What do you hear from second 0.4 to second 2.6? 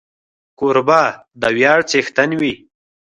کوربه د ویاړ څښتن وي.